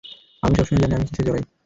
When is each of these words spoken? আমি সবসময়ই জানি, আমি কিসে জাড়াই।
আমি 0.43 0.53
সবসময়ই 0.57 0.81
জানি, 0.83 0.93
আমি 0.95 1.05
কিসে 1.07 1.23
জাড়াই। 1.27 1.43